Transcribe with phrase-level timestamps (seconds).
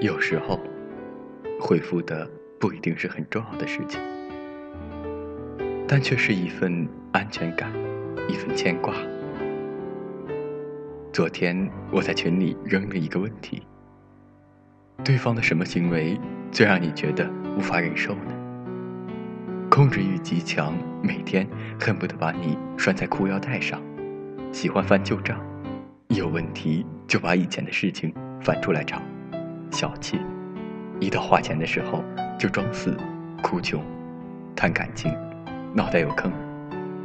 [0.00, 0.60] 有时候，
[1.60, 2.24] 回复的
[2.60, 4.00] 不一定是很重要的事情，
[5.88, 7.68] 但却是一份安全感，
[8.28, 8.94] 一份牵挂。
[11.12, 13.66] 昨天我在群里扔了一个问题：
[15.02, 16.16] 对方的什么行为
[16.52, 18.32] 最让你觉得无法忍受呢？
[19.68, 21.44] 控制欲极强，每天
[21.80, 23.82] 恨不得把你拴在裤腰带上，
[24.52, 25.44] 喜欢翻旧账，
[26.06, 29.02] 一有问题就把以前的事情翻出来吵。
[29.70, 30.20] 小气，
[31.00, 32.02] 一到花钱的时候
[32.38, 32.96] 就装死、
[33.42, 33.82] 哭穷、
[34.56, 35.14] 谈感情，
[35.72, 36.32] 脑袋有坑，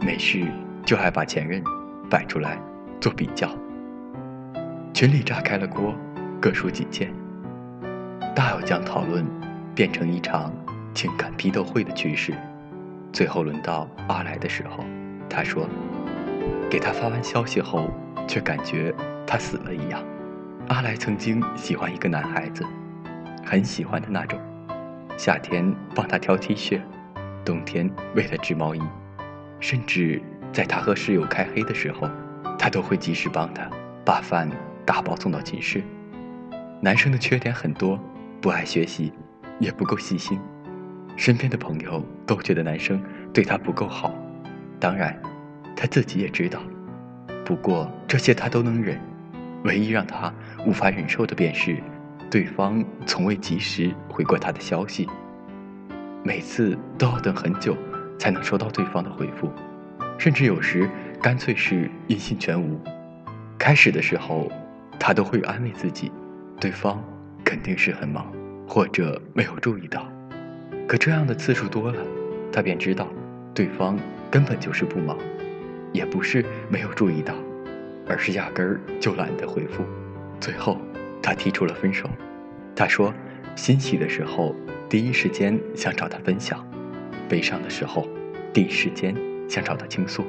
[0.00, 0.46] 没事
[0.84, 1.62] 就还把前任
[2.10, 2.58] 摆出来
[3.00, 3.48] 做比较。
[4.92, 5.94] 群里炸开了锅，
[6.40, 7.12] 各抒己见，
[8.34, 9.24] 大有将讨论
[9.74, 10.52] 变成一场
[10.92, 12.34] 情感批斗会的趋势。
[13.12, 14.84] 最后轮到阿来的时候，
[15.30, 15.66] 他说
[16.68, 17.88] ：“给他发完消息后，
[18.26, 18.92] 却感觉
[19.26, 20.02] 他死了一样。”
[20.68, 22.62] 阿来曾经喜欢一个男孩子，
[23.42, 24.38] 很喜欢的那种。
[25.16, 26.78] 夏天帮他挑 T 恤，
[27.42, 28.82] 冬天为他织毛衣，
[29.60, 30.20] 甚至
[30.52, 32.06] 在他和室友开黑的时候，
[32.58, 33.68] 他都会及时帮他
[34.04, 34.50] 把饭
[34.84, 35.82] 打包送到寝室。
[36.82, 37.98] 男生的缺点很多，
[38.38, 39.10] 不爱学习，
[39.58, 40.38] 也不够细心，
[41.16, 44.14] 身边的朋友都觉得男生对他不够好，
[44.78, 45.18] 当然，
[45.74, 46.60] 他自己也知道。
[47.42, 49.00] 不过这些他都能忍。
[49.64, 50.32] 唯一让他
[50.66, 51.76] 无法忍受的便是，
[52.30, 55.08] 对方从未及时回过他的消息，
[56.22, 57.76] 每次都要等很久
[58.18, 59.50] 才能收到对方的回复，
[60.18, 60.88] 甚至有时
[61.22, 62.80] 干脆是音信全无。
[63.58, 64.50] 开始的时候，
[64.98, 66.12] 他都会安慰自己，
[66.60, 67.02] 对方
[67.44, 68.32] 肯定是很忙，
[68.66, 70.06] 或者没有注意到。
[70.86, 72.00] 可这样的次数多了，
[72.52, 73.08] 他便知道，
[73.52, 73.98] 对方
[74.30, 75.18] 根本就是不忙，
[75.92, 77.34] 也不是没有注意到。
[78.08, 79.84] 而是压根儿就懒得回复，
[80.40, 80.78] 最后
[81.22, 82.08] 他提出了分手。
[82.74, 83.12] 他说，
[83.56, 84.54] 欣喜的时候
[84.88, 86.64] 第一时间想找他分享，
[87.28, 88.08] 悲伤的时候
[88.52, 89.14] 第一时间
[89.48, 90.24] 想找他倾诉，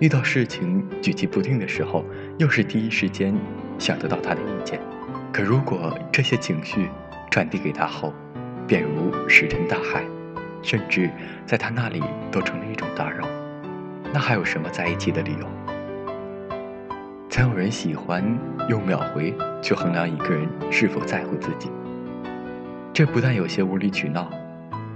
[0.00, 2.04] 遇到事情举棋不定的时候
[2.38, 3.34] 又是第一时间
[3.78, 4.80] 想得到他的意见。
[5.32, 6.88] 可如果这些情绪
[7.30, 8.14] 传递给他后，
[8.66, 10.04] 便如石沉大海，
[10.62, 11.10] 甚至
[11.44, 13.28] 在他那里都成了一种打扰，
[14.14, 15.65] 那还有什么在一起的理由？
[17.36, 18.24] 曾有人喜欢
[18.66, 21.70] 用秒回去衡量一个人是否在乎自己，
[22.94, 24.30] 这不但有些无理取闹，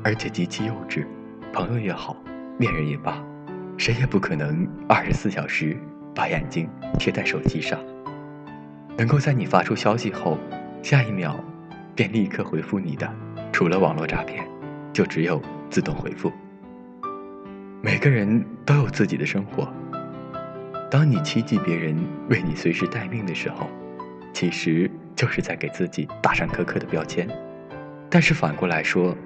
[0.02, 1.04] 而且极其幼稚。
[1.52, 2.16] 朋友也好，
[2.56, 3.22] 恋人也罢，
[3.76, 5.76] 谁也不可能二十四小时
[6.14, 6.66] 把眼睛
[6.98, 7.78] 贴在手机上。
[8.96, 10.38] 能够在你发出消息后，
[10.82, 11.38] 下一秒
[11.94, 13.06] 便立刻回复你的，
[13.52, 14.48] 除了网络诈骗，
[14.94, 16.32] 就只有自动回复。
[17.82, 19.70] 每个人都有自己的生活。
[20.90, 21.96] 当你期冀别人
[22.28, 23.70] 为你随时待命的时候，
[24.32, 27.28] 其实就是在给自己打上苛刻的标签。
[28.10, 29.16] 但是反过来说，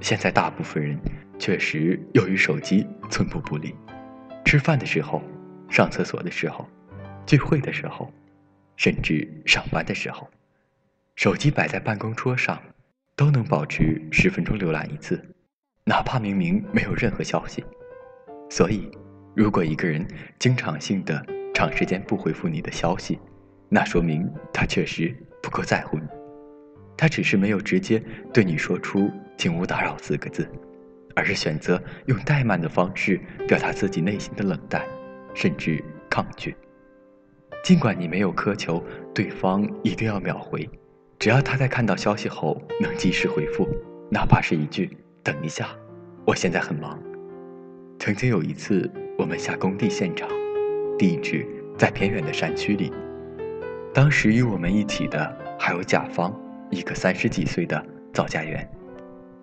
[0.00, 0.98] 现在大部分人
[1.38, 3.74] 确实由于手机寸步不离，
[4.46, 5.22] 吃饭的时候、
[5.68, 6.66] 上厕所的时候、
[7.26, 8.10] 聚会的时候，
[8.76, 10.26] 甚至上班的时候，
[11.16, 12.58] 手机摆在办公桌上，
[13.14, 15.22] 都能保持十分钟浏览一次，
[15.84, 17.62] 哪怕明明没有任何消息。
[18.48, 18.90] 所以。
[19.34, 20.06] 如果一个人
[20.38, 21.24] 经常性的
[21.54, 23.18] 长时间不回复你的消息，
[23.68, 26.04] 那说明他确实不够在乎你。
[26.96, 28.02] 他只是没有直接
[28.32, 29.08] 对你说出
[29.38, 30.46] “请勿打扰”四个字，
[31.14, 34.84] 而是选择用怠慢的方式表达自己内心的冷淡，
[35.32, 36.54] 甚至抗拒。
[37.62, 40.68] 尽管你没有苛求对方一定要秒回，
[41.18, 43.68] 只要他在看到消息后能及时回复，
[44.10, 45.68] 哪怕是一句“等一下，
[46.26, 47.00] 我现在很忙”。
[48.00, 48.90] 曾经有一次。
[49.20, 50.26] 我们下工地现场，
[50.98, 52.90] 地址在偏远的山区里。
[53.92, 56.34] 当时与我们一起的还有甲方，
[56.70, 58.66] 一个三十几岁的造价员。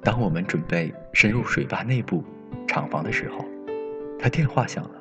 [0.02, 2.24] 当我们准备深入水坝内部
[2.68, 3.46] 厂房的时候，
[4.18, 4.92] 他电话响了，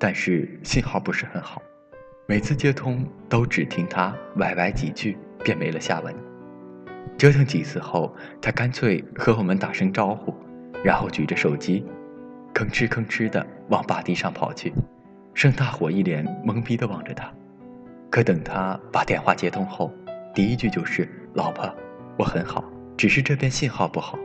[0.00, 1.62] 但是信号不是很好，
[2.26, 6.12] 每次接通都只听他歪歪几句，便没了下文。
[7.16, 8.12] 折腾几次后，
[8.42, 10.34] 他干脆和我们打声招呼，
[10.82, 11.86] 然后举着手机。
[12.54, 14.72] 吭哧吭哧地往坝地上跑去，
[15.34, 17.32] 剩大伙一脸懵逼地望着他。
[18.10, 19.92] 可等他把电话接通后，
[20.34, 21.72] 第一句就是：“老婆，
[22.16, 22.64] 我很好，
[22.96, 24.18] 只是这边信号不好。”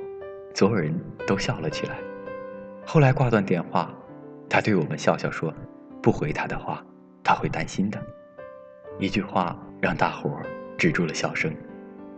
[0.55, 0.93] 所有人
[1.27, 1.97] 都笑了起来。
[2.85, 3.93] 后来挂断电话，
[4.49, 5.53] 他对我们笑笑说
[6.01, 6.83] ：“不回他的话，
[7.23, 8.01] 他会担心的。”
[8.99, 10.39] 一句话让大伙
[10.77, 11.53] 止住了笑声。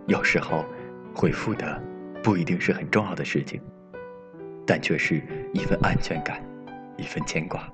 [0.07, 0.63] 有时候，
[1.15, 1.81] 回复的
[2.21, 3.59] 不一定是很重要的事情。
[4.65, 5.21] 但却是
[5.53, 6.41] 一份安全感，
[6.97, 7.71] 一份牵挂。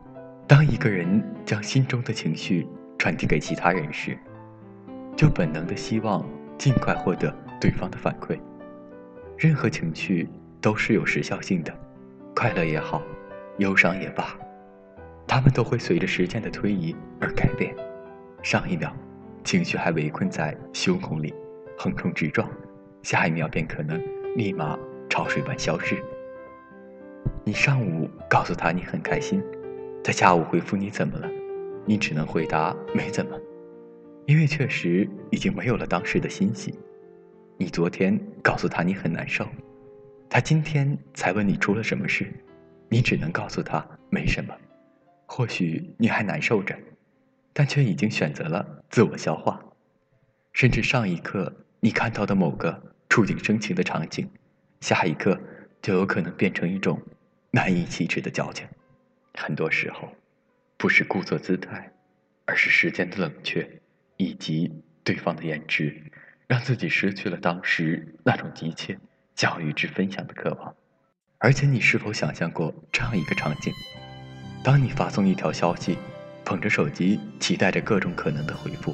[0.48, 2.68] 当一个人将心中的情绪
[2.98, 4.18] 传递给其他人时，
[5.16, 6.28] 就本能的希望
[6.58, 8.38] 尽快获得对方的反馈。
[9.38, 10.28] 任何情绪
[10.60, 11.74] 都是有时效性的，
[12.36, 13.02] 快乐也好，
[13.58, 14.38] 忧伤也罢，
[15.26, 17.74] 他们都会随着时间的推移而改变。
[18.44, 18.92] 上一秒，
[19.44, 21.34] 情绪还围困在胸口里，
[21.78, 22.50] 横冲直撞，
[23.04, 24.02] 下一秒便可能
[24.36, 24.78] 立马
[25.10, 26.04] 潮水般消失。
[27.44, 29.42] 你上午告诉他你很开心，
[30.04, 31.30] 他下午回复你怎么了，
[31.86, 33.38] 你只能回答没怎么，
[34.26, 36.78] 因为确实已经没有了当时的欣喜。
[37.58, 39.48] 你昨天告诉他你很难受，
[40.30, 42.32] 他今天才问你出了什么事，
[42.90, 44.56] 你只能告诉他没什么。
[45.26, 46.76] 或许你还难受着，
[47.54, 49.60] 但却已经选择了自我消化。
[50.54, 54.30] 甚至上一刻你看到的某个触景生情的场景，
[54.82, 55.40] 下一刻
[55.82, 57.02] 就有可能变成一种
[57.52, 58.68] 难以启齿的矫情。
[59.34, 60.14] 很多时候，
[60.78, 61.92] 不是故作姿态，
[62.46, 63.68] 而是时间的冷却，
[64.18, 64.72] 以及
[65.04, 66.02] 对方的颜值。
[66.48, 69.00] 让自己失去了当时那种急切
[69.36, 70.76] 想与之分享的渴望，
[71.38, 73.74] 而且你是否想象过这样一个场景：
[74.62, 75.98] 当你发送一条消息，
[76.44, 78.94] 捧着手机期待着各种可能的回复，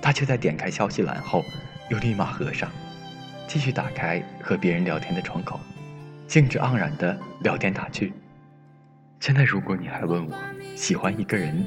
[0.00, 1.44] 他却在点开消息栏后
[1.90, 2.72] 又立马合上，
[3.46, 5.60] 继续打开和别人聊天的窗口，
[6.32, 8.10] 兴致盎然的聊天打趣。
[9.20, 10.32] 现在如果你还问我
[10.74, 11.62] 喜欢一个人，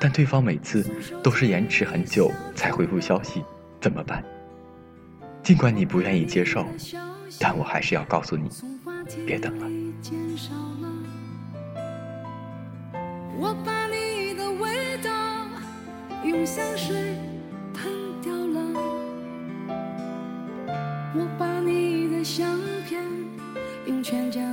[0.00, 0.82] 但对方每次
[1.22, 3.44] 都是延迟很久才回复消息，
[3.78, 4.24] 怎么办？
[5.42, 6.64] 尽管你不愿意接受，
[7.38, 8.48] 但我还是要告诉你，
[9.26, 9.66] 别等了。
[13.38, 15.10] 我把你的味道
[16.24, 16.96] 用香水
[17.74, 17.92] 喷
[18.22, 18.80] 掉了，
[21.14, 22.58] 我把你的相
[22.88, 23.04] 片
[23.86, 24.52] 用全家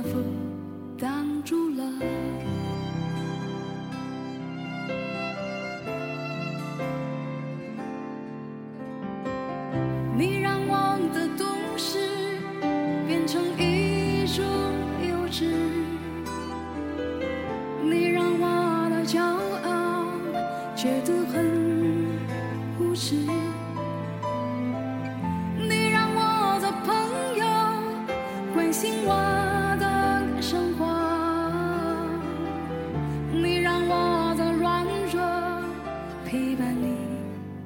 [36.34, 36.96] 陪伴你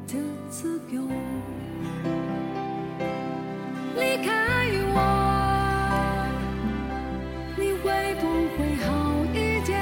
[0.07, 0.13] 的
[0.51, 1.01] 自由。
[3.97, 4.31] 离开
[4.93, 4.97] 我，
[7.57, 8.25] 你会不
[8.59, 9.73] 会好一点？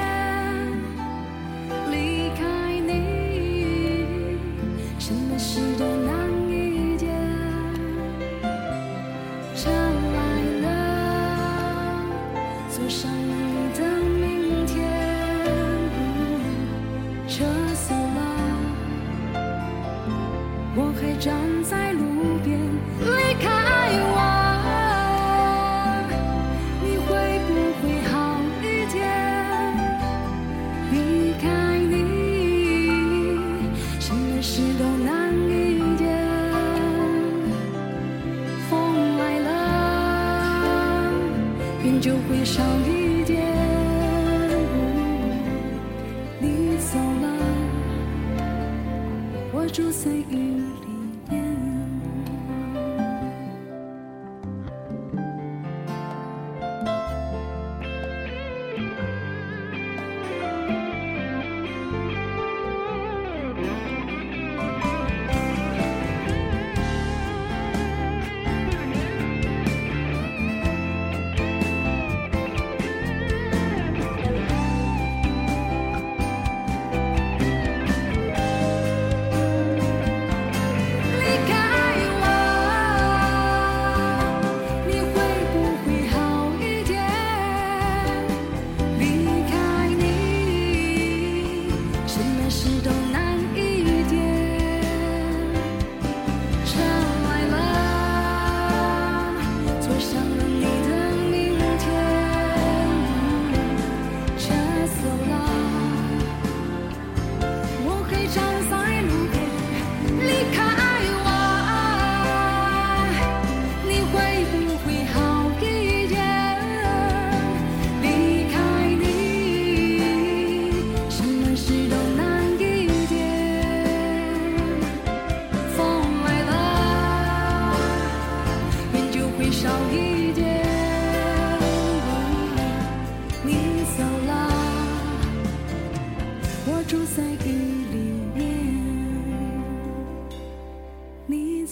[1.91, 2.39] 离开
[2.79, 4.37] 你，
[4.97, 5.83] 什么事都
[21.19, 21.56] 我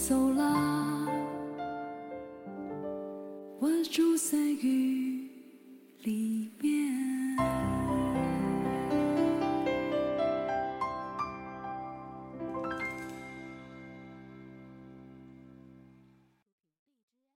[0.08, 0.54] 走了
[3.58, 5.28] 我住在雨
[6.04, 6.35] 里。